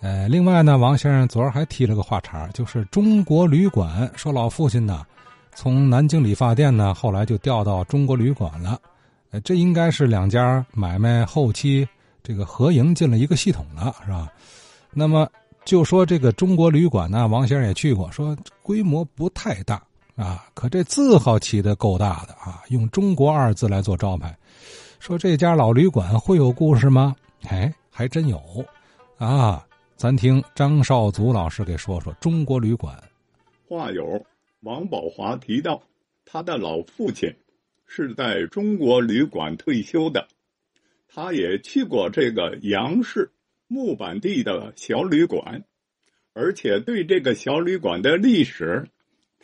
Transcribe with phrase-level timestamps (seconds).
[0.00, 5.04] 呃，另外呢，王先生昨儿还提了个话茬就是中国旅馆，说老父亲呢，
[5.54, 8.80] 从南京理发店呢，后来就调到中国旅馆了。
[9.30, 11.86] 呃，这应该是两家买卖后期
[12.22, 14.28] 这个合营进了一个系统了，是吧？
[14.92, 15.28] 那么
[15.64, 19.82] 就说这个中国旅馆呢，王先生也去过，说规模不太大
[20.14, 24.34] 啊，可这字号起的够大的啊，用“中国”二字来做招牌。
[25.00, 27.16] 说这家老旅馆会有故事吗？
[27.48, 28.40] 哎，还真有
[29.18, 29.64] 啊。
[29.98, 32.96] 咱听张少祖老师给说说中国旅馆。
[33.66, 34.24] 话友
[34.60, 35.82] 王宝华提到，
[36.24, 37.34] 他的老父亲
[37.84, 40.28] 是在中国旅馆退休的，
[41.08, 43.28] 他也去过这个杨氏
[43.66, 45.64] 木板地的小旅馆，
[46.32, 48.88] 而且对这个小旅馆的历史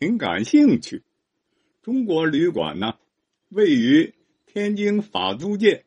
[0.00, 1.00] 挺感兴趣。
[1.80, 2.96] 中国旅馆呢，
[3.50, 4.12] 位于
[4.46, 5.84] 天津法租界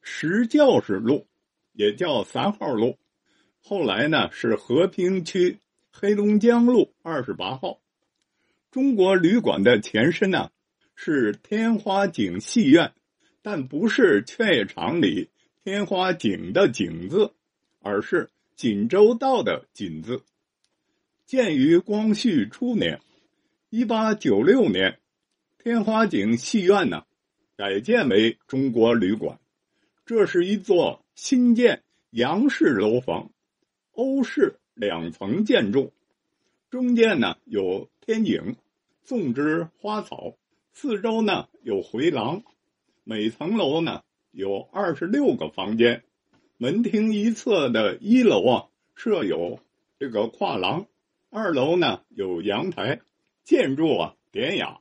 [0.00, 1.26] 石教士路，
[1.74, 2.96] 也叫三号路。
[3.68, 5.58] 后来呢，是和平区
[5.90, 7.80] 黑龙江路二十八号。
[8.70, 10.52] 中国旅馆的前身呢，
[10.94, 12.92] 是天花井戏院，
[13.42, 15.30] 但不是劝业场里
[15.64, 17.32] 天花井的井字，
[17.80, 20.22] 而是锦州道的锦字。
[21.24, 23.00] 建于光绪初年，
[23.70, 24.96] 一八九六年，
[25.58, 27.02] 天花井戏院呢，
[27.56, 29.36] 改建为中国旅馆。
[30.04, 33.28] 这是一座新建洋式楼房。
[33.96, 35.90] 欧式两层建筑，
[36.68, 38.56] 中间呢有天井，
[39.04, 40.36] 种植花草，
[40.74, 42.42] 四周呢有回廊，
[43.04, 44.02] 每层楼呢
[44.32, 46.04] 有二十六个房间，
[46.58, 49.60] 门厅一侧的一楼啊设有
[49.98, 50.86] 这个跨廊，
[51.30, 53.00] 二楼呢有阳台，
[53.44, 54.78] 建筑啊典雅，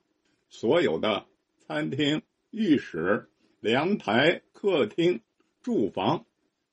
[0.49, 1.25] 所有的
[1.65, 2.21] 餐厅、
[2.51, 3.29] 浴室、
[3.61, 5.21] 凉台、客厅、
[5.61, 6.25] 住房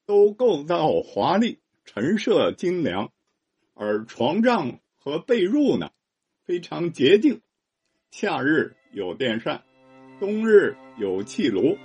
[0.06, 1.60] 都构造华丽。
[1.84, 3.11] 陈设精良，
[3.75, 5.91] 而床帐和被褥呢，
[6.44, 7.41] 非常洁净。
[8.11, 9.62] 夏日有电扇，
[10.20, 11.76] 冬日有气炉，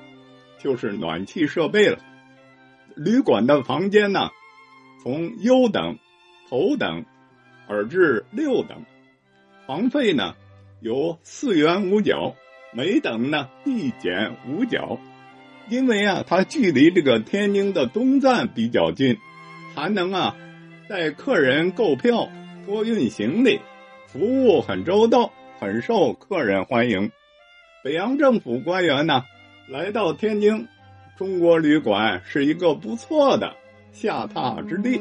[0.60, 2.00] 就是暖气设备了。
[2.96, 4.30] 旅馆的房间呢，
[5.02, 5.98] 从优等、
[6.50, 7.06] 头等，
[7.68, 8.86] 而至六等，
[9.66, 10.36] 房费呢
[10.82, 12.36] 由四元五角，
[12.74, 15.00] 每等呢递减五角。
[15.70, 19.18] 因为啊，它距离这个天津的东站比较近。
[19.78, 20.36] 还能啊，
[20.90, 22.28] 带客人购票、
[22.66, 23.62] 托运行李，
[24.08, 27.12] 服务很周到，很受客人欢迎。
[27.84, 29.24] 北洋政府官员呢，
[29.70, 30.68] 来到天津，
[31.16, 33.56] 中国旅馆是一个不错的
[33.92, 35.00] 下榻之地。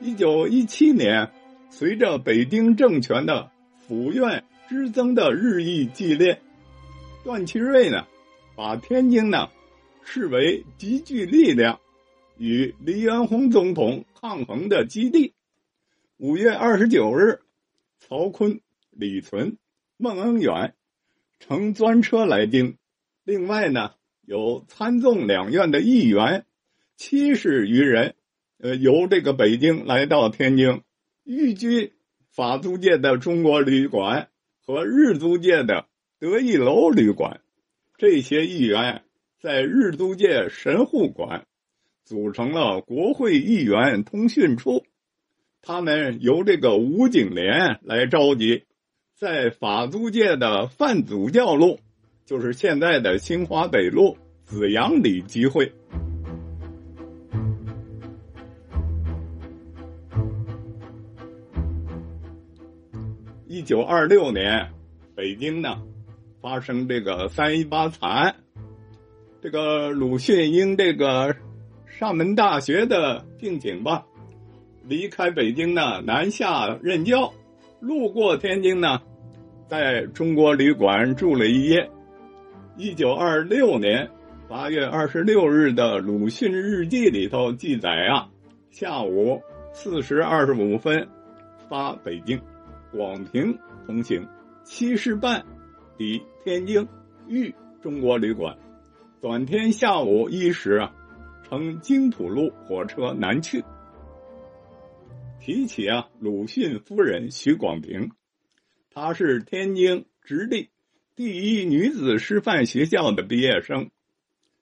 [0.00, 1.28] 一九一七年，
[1.68, 3.50] 随着北京政权的
[3.86, 6.40] 府院之增的日益激烈。
[7.24, 8.06] 段祺瑞呢，
[8.56, 9.48] 把天津呢
[10.04, 11.78] 视为极具力量
[12.36, 15.32] 与黎元洪总统抗衡的基地。
[16.16, 17.40] 五月二十九日，
[18.00, 19.56] 曹锟、李存、
[19.96, 20.74] 孟恩远
[21.38, 22.76] 乘专车来京，
[23.24, 26.44] 另外呢有参众两院的议员
[26.96, 28.16] 七十余人，
[28.58, 30.82] 呃，由这个北京来到天津，
[31.22, 31.92] 寓居
[32.34, 34.28] 法租界的中国旅馆
[34.60, 35.86] 和日租界的。
[36.22, 37.40] 德意楼旅馆，
[37.98, 39.02] 这些议员
[39.40, 41.48] 在日租界神户馆
[42.04, 44.84] 组成了国会议员通讯处，
[45.62, 48.66] 他们由这个吴景莲来召集，
[49.16, 51.80] 在法租界的范祖教路，
[52.24, 55.72] 就是现在的新华北路紫阳里集会。
[63.48, 64.70] 一九二六年，
[65.16, 65.82] 北京呢。
[66.42, 68.34] 发生这个三一八惨案，
[69.40, 71.36] 这个鲁迅应这个
[71.86, 74.04] 厦门大学的聘请吧，
[74.82, 77.32] 离开北京呢，南下任教，
[77.78, 79.00] 路过天津呢，
[79.68, 81.88] 在中国旅馆住了一夜。
[82.76, 84.10] 一九二六年
[84.48, 88.28] 八月二十六日的鲁迅日记里头记载啊，
[88.70, 89.40] 下午
[89.72, 91.06] 四时二十五分
[91.68, 92.40] 发北京，
[92.90, 93.56] 广平
[93.86, 94.26] 同行
[94.64, 95.44] 七时半。
[96.02, 96.88] 抵天津
[97.28, 98.58] 豫中国旅馆，
[99.20, 100.92] 转天下午一时啊，
[101.44, 103.62] 乘京浦路火车南去。
[105.38, 108.10] 提起啊，鲁迅夫人许广平，
[108.90, 110.70] 她是天津直隶
[111.14, 113.88] 第一女子师范学校的毕业生，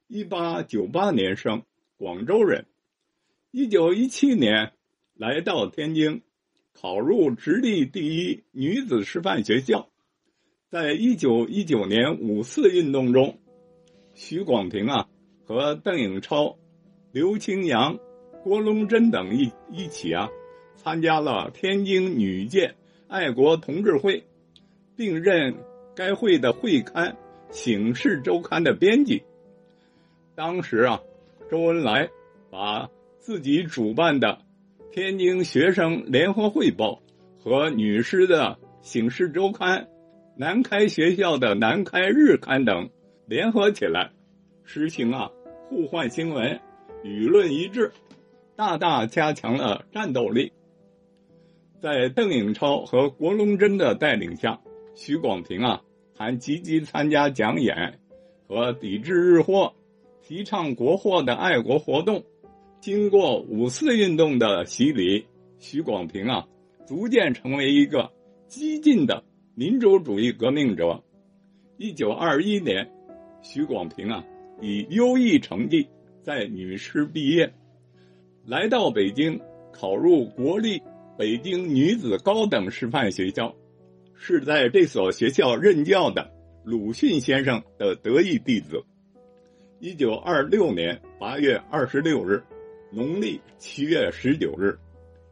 [0.09, 1.63] 一八九八年生，
[1.97, 2.67] 广州人，
[3.51, 4.73] 一九一七年
[5.15, 6.21] 来到天津，
[6.75, 9.90] 考入直隶第一女子师范学校。
[10.71, 13.41] 在一九一九年五四运动中，
[14.15, 15.09] 徐广平啊
[15.45, 16.59] 和邓颖超、
[17.11, 17.99] 刘清扬、
[18.45, 20.29] 郭龙珍等一一起啊，
[20.77, 22.77] 参加了天津女界
[23.09, 24.23] 爱国同志会，
[24.95, 25.57] 并任
[25.97, 27.17] 该会的会刊
[27.53, 29.25] 《醒世周刊》的编辑。
[30.37, 31.03] 当时啊，
[31.51, 32.11] 周恩来
[32.49, 32.89] 把
[33.19, 34.39] 自己主办的
[34.95, 37.03] 《天津学生联合汇报》
[37.43, 38.57] 和女师的
[38.87, 39.81] 《醒世周刊》。
[40.37, 42.89] 南开学校的南开日刊等
[43.27, 44.11] 联合起来，
[44.65, 45.31] 实行啊
[45.69, 46.59] 互换新闻，
[47.05, 47.93] 舆论一致，
[48.57, 50.53] 大大加强了战斗力。
[51.81, 54.61] 在邓颖超和郭龙珍的带领下，
[54.95, 55.83] 徐广平啊
[56.17, 57.99] 还积极参加讲演
[58.47, 59.73] 和抵制日货、
[60.23, 62.23] 提倡国货的爱国活动。
[62.81, 65.27] 经过五四运动的洗礼，
[65.59, 66.47] 徐广平啊
[66.87, 68.11] 逐渐成为一个
[68.49, 69.23] 激进的。
[69.61, 71.05] 民主主义革命者，
[71.77, 72.91] 一九二一年，
[73.43, 74.25] 徐广平啊
[74.59, 75.87] 以优异成绩
[76.23, 77.53] 在女师毕业，
[78.47, 79.39] 来到北京
[79.71, 80.81] 考入国立
[81.19, 83.55] 北京女子高等师范学校，
[84.15, 86.33] 是在这所学校任教的
[86.65, 88.83] 鲁迅先生的得意弟子。
[89.79, 92.43] 一九二六年八月二十六日，
[92.91, 94.79] 农历七月十九日，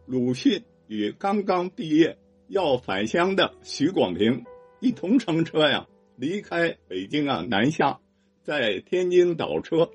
[0.05, 2.15] 鲁迅与刚刚毕业。
[2.49, 4.43] 要返乡的徐广平
[4.81, 5.87] 一同乘车呀，
[6.17, 7.99] 离开北京啊南下，
[8.43, 9.91] 在天津倒车，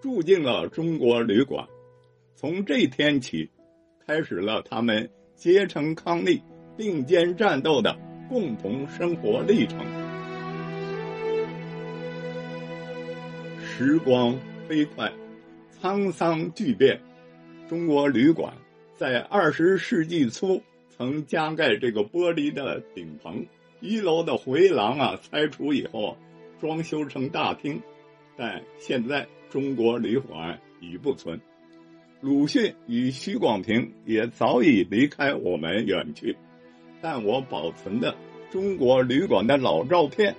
[0.00, 1.66] 住进了中国旅馆。
[2.36, 3.50] 从这天起，
[4.06, 6.40] 开始了他们结成伉俪、
[6.76, 7.98] 并肩战斗的
[8.28, 9.80] 共同生活历程。
[13.60, 14.38] 时光
[14.68, 15.12] 飞快，
[15.80, 17.00] 沧桑巨变，
[17.68, 18.54] 中国旅馆
[18.96, 20.62] 在二十世纪初。
[21.00, 23.46] 曾加盖这个玻璃的顶棚，
[23.80, 26.18] 一楼的回廊啊拆除以后，
[26.60, 27.80] 装修成大厅，
[28.36, 31.40] 但现在中国旅馆已不存。
[32.20, 36.36] 鲁迅与徐广平也早已离开我们远去，
[37.00, 38.14] 但我保存的
[38.50, 40.36] 中国旅馆的老照片，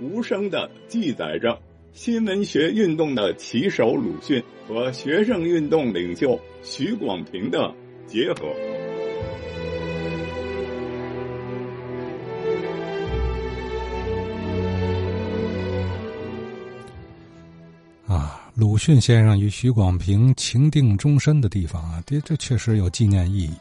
[0.00, 1.60] 无声的记载着
[1.92, 7.74] 新文学运动的旗手鲁迅和学生运动领袖徐广平的
[8.06, 8.50] 结合。
[18.60, 23.52] 鲁迅先生与许广平情定终身的地方啊，这这确实有纪念意义。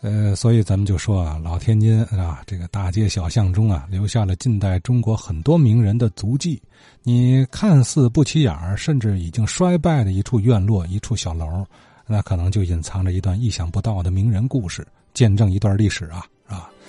[0.00, 6.58] 呃，所以咱们就说啊，老天津啊，这个大街小巷中啊，留下了近代中国很多名人的足迹。
[7.02, 11.62] 你看似不起眼儿，甚至已经衰败的一处院落、一处小楼，
[12.06, 16.24] 那可能就隐藏着一段意想不到的名人故事，见证一段历史啊。